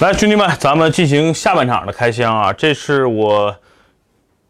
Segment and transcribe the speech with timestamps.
[0.00, 2.50] 来，兄弟们，咱们进行下半场的开箱啊！
[2.50, 3.54] 这是我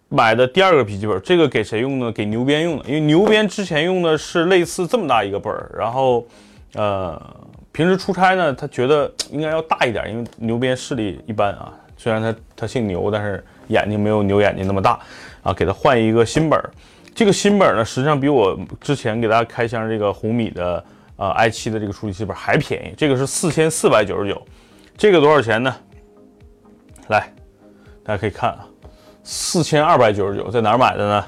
[0.09, 2.13] 买的第二个笔记本，这个给谁用呢？
[2.13, 6.25] 给牛鞭用的，因为牛鞭之前用的是类似这么大一个本儿，然后
[6.75, 7.21] 呃，
[7.73, 15.01] 平时出差呢，他觉得应该要大一点，因为牛鞭视力一般啊，虽然他他姓牛，但是眼睛没有牛眼睛那么大
[15.43, 16.71] 啊，给他换一个新本儿。
[17.13, 20.85] 这个新本儿呢，实际上比我之前给大家开箱这个红米的
[21.17, 24.41] 呃 i7 的这个处理器本还便宜，这个是四千四百九十九。
[25.01, 25.75] 这个多少钱呢？
[27.09, 27.33] 来，
[28.05, 28.69] 大家可以看啊，
[29.23, 31.25] 四千二百九十九，在哪儿买的呢？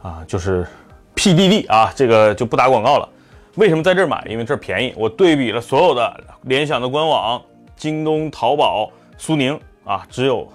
[0.00, 0.66] 啊，就是
[1.14, 3.06] PDD 啊，这个就不打广告了。
[3.56, 4.24] 为什么在这儿买？
[4.26, 4.94] 因为这儿便宜。
[4.96, 7.42] 我对比了所有的联想的官网、
[7.76, 10.50] 京东、淘宝、苏宁啊，只有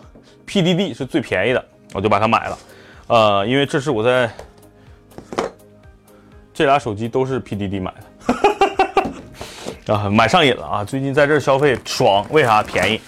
[0.47, 2.57] PDD 是最便宜的，我就把它买了。
[3.09, 4.27] 呃，因为这是我在
[6.51, 8.16] 这俩手机都是 PDD 买的。
[9.87, 10.83] 啊，买上瘾了啊！
[10.83, 12.99] 最近在这儿消费爽，为啥便宜？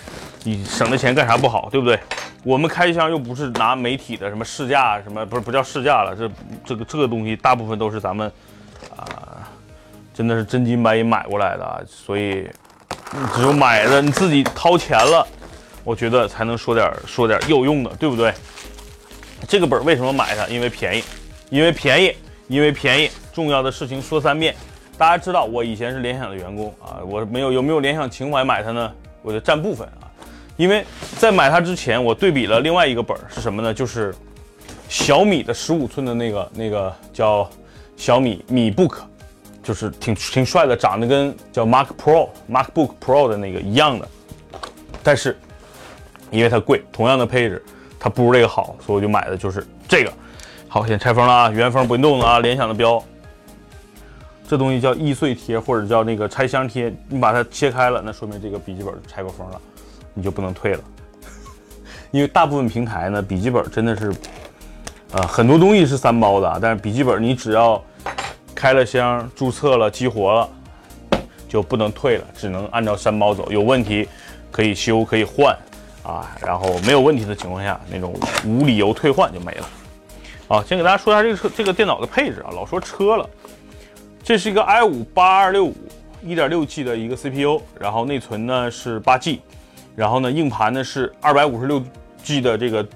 [0.46, 2.00] 你省的钱干啥不好，对不对？
[2.44, 6.32] 我们开箱又不是拿媒体的什么试驾，什么不是不叫试驾了，这
[6.64, 8.32] 这个这个东西大部分都是咱们
[8.96, 9.44] 啊，
[10.14, 12.50] 真的是真金白银买过来的，所以
[13.36, 15.28] 只有买的你自己掏钱了，
[15.84, 18.34] 我觉得才能说点说点有用的，对不对？
[19.50, 20.48] 这个本为什么买它？
[20.48, 21.04] 因为便宜，
[21.50, 22.16] 因为便宜，
[22.48, 23.12] 因为便宜。
[23.34, 24.56] 重要的事情说三遍。
[25.00, 28.92] 大家知道我以前是联想的员工啊，我没有有没有联想情怀买它呢？
[29.22, 30.12] 我就占部分啊，
[30.58, 30.86] 因为
[31.18, 33.74] 在买它之前，我对比了另外一个本儿是什么呢？
[33.74, 34.14] 就是
[34.90, 37.50] 小米的十五寸的那个那个叫
[37.96, 38.98] 小米米 Book，
[39.64, 44.08] 就是挺挺帅的，长得跟叫 Mac Pro MacBook Pro 的那个一样的，
[45.02, 45.38] 但是
[46.30, 47.64] 因为它贵，同样的配置，
[47.98, 50.12] 它不如这个好，所以我就买的就是这个。
[50.68, 53.02] 好，先拆封了啊，原封不动的啊，联想的标。
[54.50, 56.92] 这东西叫易碎贴，或者叫那个拆箱贴。
[57.08, 59.62] 你把它切开了，那说明这个笔记本拆过封了，
[60.16, 60.80] 你就不能退了。
[62.10, 64.12] 因为大部分平台呢，笔记本真的是，
[65.12, 67.80] 呃，很多东西是三包的，但是笔记本你只要
[68.56, 70.50] 开了箱、注册了、激活了，
[71.48, 73.52] 就不能退了，只能按照三包走。
[73.52, 74.10] 有问题
[74.50, 75.56] 可以修、可以换
[76.02, 79.70] 啊，然后没有问题的情况下，那种无理由退换就没了。
[80.48, 83.30] 啊，先给大家说一下这个车、这个电脑的配置啊，老说车了。
[84.30, 85.76] 这是一个 i 五八二六五
[86.22, 89.42] 一点六 G 的一个 CPU，然后内存呢是八 G，
[89.96, 91.82] 然后呢硬盘呢是二百五十六
[92.22, 92.88] G 的这个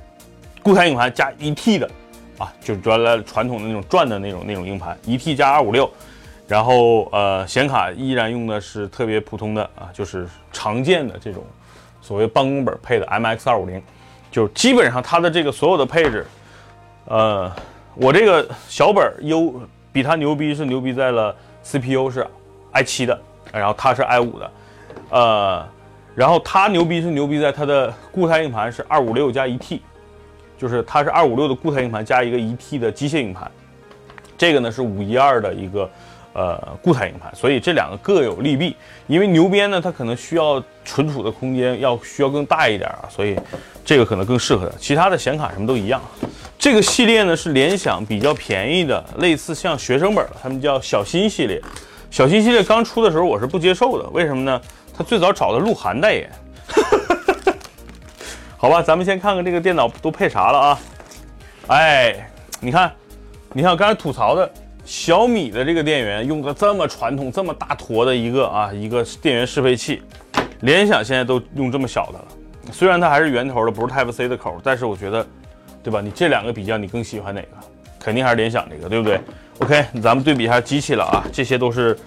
[0.62, 1.90] 固态硬盘加一 T 的
[2.38, 5.90] 啊，就是原来传统的那种转的那种那种硬盘，一 T 加二五六，
[6.48, 11.44] 然后呃显卡依然用的是特别普通的啊，就是常见的这种
[12.00, 13.82] 所谓办公本配的 MX 二五零，
[14.32, 16.28] 就基本上它的这个所有的配置，
[17.06, 17.52] 呃，
[17.96, 19.60] 我这个小本优。
[19.94, 21.34] 比它牛逼是牛逼在了
[21.64, 22.28] CPU 是
[22.74, 23.22] i7 的，
[23.54, 24.52] 然后它是 i5 的，
[25.12, 25.66] 呃，
[26.16, 29.80] 然后它牛逼是牛逼在它的固态硬盘是256加 1T，
[30.58, 33.50] 就是它是256的固态硬盘加一个 1T 的机械硬盘，
[34.36, 35.90] 这个呢是512的一个
[36.34, 38.76] 呃固态硬盘，所以这两个各有利弊。
[39.06, 43.40] 因为牛鞭呢它可能需要存储的空间要需要更大一点啊，所以
[43.86, 44.76] 这个可能更适合它。
[44.80, 46.02] 其他的显卡什么都一样。
[46.64, 51.62] 这个系列呢是联想比较便宜的，类似像学生本，他们叫小新系列。
[52.10, 54.62] 小新系列刚出的时候我是不接受的，为什么呢？
[54.98, 56.32] 他最早找的鹿晗代言。
[58.56, 60.80] 好吧，咱们先看看这个电脑都配啥了啊？
[61.68, 62.30] 哎，
[62.62, 62.90] 你看，
[63.52, 64.50] 你看刚才吐槽的
[64.86, 70.02] 小米的这个电源用的这么传统、这么大坨的一个啊一个电源适配器，
[70.62, 72.26] 联想现在都用这么小的了。
[72.72, 75.28] 虽然它还是圆头的，不是 Type C 的口，但是我觉得。
[75.84, 76.00] 对吧？
[76.02, 77.48] 你这两个比较，你更喜欢哪个？
[78.00, 79.20] 肯定还是联想这个，对不对
[79.60, 81.98] ？OK，咱们对比一下机器了啊，这些都是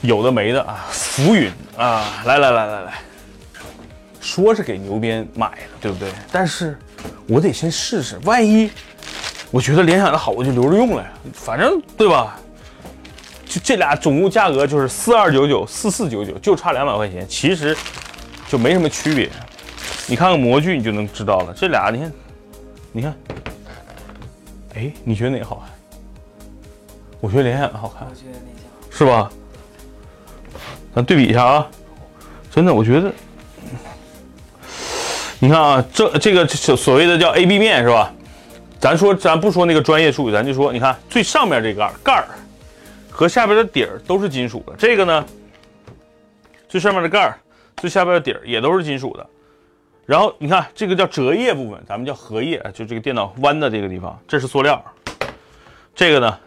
[0.00, 0.86] 有的没的啊。
[0.90, 2.94] 浮云啊，来来来来来，
[4.20, 6.10] 说是给牛鞭买的，对不对？
[6.32, 6.78] 但是
[7.26, 8.70] 我得先试试，万一
[9.50, 11.10] 我觉得联想的好，我就留着用了呀。
[11.34, 12.38] 反正对吧？
[13.46, 17.76] 就这俩总共价格就是四二九九、四四九九，就差两百块钱，其实
[18.48, 19.28] 就没什么区别。
[20.06, 21.54] 你看看模具，你就能知道了。
[21.54, 22.10] 这俩你看。
[22.98, 23.16] 你看，
[24.74, 25.68] 哎，你觉得哪个好看？
[27.20, 28.08] 我觉得联想的好看，
[28.90, 29.30] 是吧？
[30.92, 31.70] 咱对比一下啊，
[32.50, 33.12] 真的，我觉得，
[35.38, 38.12] 你看啊，这这个所所谓的叫 A B 面是吧？
[38.80, 42.26] 咱说，咱不说那个专业术语，咱就说，你看最上面这个盖儿
[43.12, 45.24] 和下边的底儿都是金属的，这个呢，
[46.68, 47.38] 最上面的盖儿，
[47.76, 49.24] 最下边的底儿也都是金属的。
[50.08, 54.82] 然后你看这个叫折页部分，咱们叫荷叶，就这个电脑弯的这个地方，这是塑料。
[55.94, 56.38] 这个呢，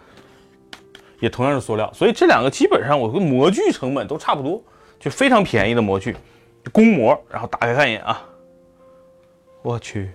[1.19, 4.60] 也同样是塑料，所以这两个基本上我跟模具成本都差不多，
[5.00, 6.18] 就非常便宜的模具。
[6.72, 8.24] 公模，然后打开看一眼啊，
[9.62, 10.12] 我去，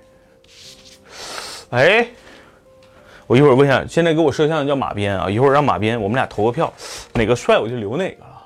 [1.71, 2.05] 哎，
[3.29, 6.73] 我一会儿问一下，现在给我摄像的叫马鞭啊，一会儿让马鞭，我们俩投个票，
[7.13, 8.45] 哪个帅我就留哪个了。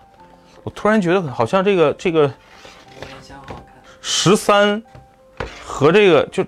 [0.62, 2.30] 我突然觉得好像这个这个
[4.02, 4.82] 十三
[5.80, 6.44] 和这个就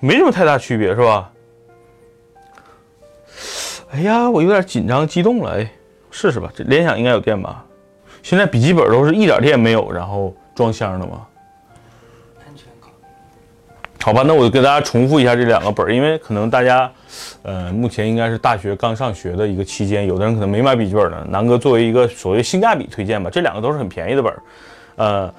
[0.00, 1.30] 没什么太大区别，是吧？
[3.90, 5.70] 哎呀，我有点紧张激动了，哎，
[6.10, 7.62] 试试吧，这联想应该有电吧？
[8.22, 11.26] 现在笔记本都是一点电没有，然后装箱的吗？
[12.38, 12.88] 安全考。
[14.02, 16.90] 好吧，那我就给大家重复一下这两个本，因为可能大家，
[17.42, 21.22] 呃，目前应该是大学刚上学的一个期间，有的人可能没买笔记本呢。
[21.28, 24.32] 南哥作为一个所谓性价比推荐吧，这两个都是很便宜的本，
[24.96, 25.34] 呃，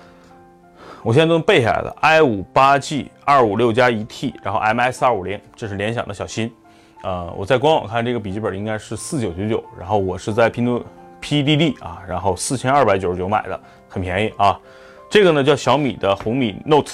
[1.05, 1.95] 我现在都能背下来的。
[2.01, 6.51] i 五八 G 二五六加一 T，然后 MS 二五零，这是联想的小新。
[7.03, 10.83] 呃，我在官网看这个笔记本应该是四九九九，然后我是在拼多
[11.21, 14.59] PDD 啊，然后四千二百九十九买的，很便宜啊。
[15.07, 16.93] 这个呢叫小米的红米 Note。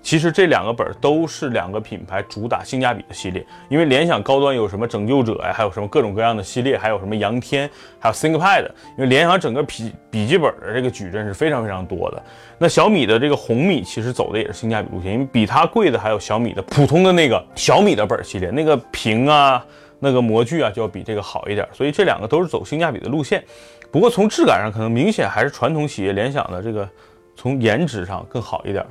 [0.00, 7.68] 其实这两个本儿都是两个品牌主打性价比的系列，因为联想高端有什么拯救者呀，还有什么各种各样的系列，还有什么阳天，
[7.98, 8.64] 还有 ThinkPad。
[8.96, 12.22] 因为联想整个笔笔记本的这个矩阵是非常非常多的。
[12.58, 19.64] 那小米的这个红米其实走的也是性价比路线，因为比它贵的还有小米的普通的那个小米的本系列，那个屏啊，
[19.98, 21.68] 那个模具啊就要比这个好一点。
[21.72, 23.44] 所以这两个都是走性价比的路线。
[23.90, 26.88] 不过从质感上可能明显还是传统企业联想的这个
[27.36, 28.84] 从颜值上更好一点。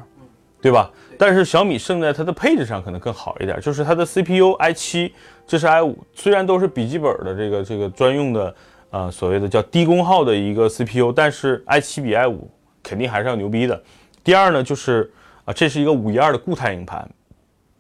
[0.62, 0.92] 对吧？
[1.19, 5.12] 但是小米胜在它的配置上可能更好一点，就是它的 CPU i7，
[5.45, 8.56] 这是 i5，虽然都是笔记本的这个这个专用的，
[8.89, 12.38] 呃，所谓的叫低功耗的一个 CPU，但是 i7 比 i5
[12.83, 13.81] 肯定还是要牛逼的。
[14.24, 15.12] 第二呢，就是
[15.45, 17.07] 啊，这是一个五一二的固态硬盘，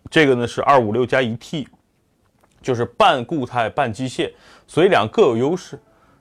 [0.09, 1.67] 这个呢是二五六加一 T，
[2.61, 4.31] 就是半固态半机械，
[4.65, 5.79] 所以两个各有优势。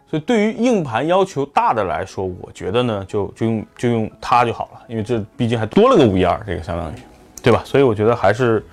[0.09, 6.95] 所以对于硬盘要求大的来说，我觉得呢，就就用就用它就好了，因为这毕竟还多了个五一二，这个相当于，
[7.43, 7.61] 对吧？
[7.65, 8.65] 所以我觉得还是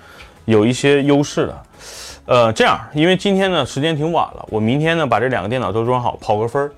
[0.44, 1.62] 有一些优势的。
[2.26, 6.70] 呃，这样，因为今天呢时间挺晚了，我明天呢把这两个电脑都装好，跑个分儿，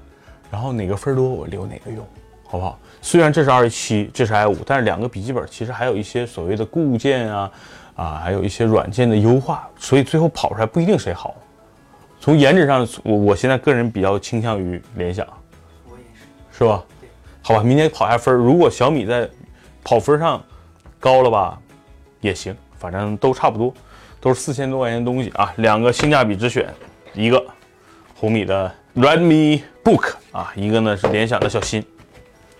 [0.50, 2.04] 然后哪个分多我留哪个用，
[2.48, 2.78] 好不好？
[3.02, 7.50] 虽然这是二十七，这是 i 五，但是两个笔记本其实还有一些所谓的固件啊
[7.94, 11.34] 啊，还有一些软件的优化，所以最后跑出来不一定谁好。
[12.18, 15.24] 从颜值上，我我现在个人比较倾向于联想，
[15.88, 16.04] 我也
[16.52, 16.82] 是，是吧？
[17.40, 19.28] 好吧，明天跑下分如果小米在
[19.84, 20.42] 跑分上
[20.98, 21.56] 高了吧，
[22.20, 23.72] 也行，反正都差不多，
[24.20, 25.52] 都是四千多块钱的东西啊。
[25.58, 26.68] 两个性价比之选，
[27.14, 27.44] 一个
[28.16, 31.84] 红米的 Redmi Book 啊，一个呢是联想的小新，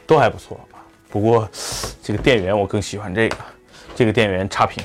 [0.07, 0.79] 都还不错啊。
[1.11, 1.49] 不过
[2.01, 3.37] 这个电源我更喜欢这个，
[3.97, 4.85] 这个电源差评，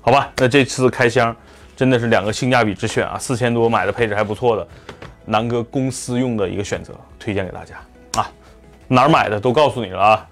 [0.00, 0.32] 好吧？
[0.38, 1.36] 那这次开箱。
[1.80, 4.68] 真的是两个性价比之选啊，四千多买的配置还不错的，
[5.24, 7.76] 南哥公司用的一个选择，推荐给大家
[8.20, 8.30] 啊。
[8.86, 10.28] 哪儿买的都告诉你了啊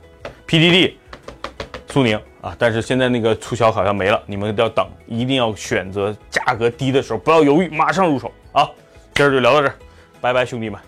[0.47, 0.93] ，PDD，
[1.87, 8.69] 苏宁啊，但是现在那个促销好像没了，你们要等，一定要选择价格低的时候，不要犹豫，马上入手啊。
[9.15, 9.75] 今儿就聊到这儿，
[10.21, 10.79] 拜拜，兄弟们。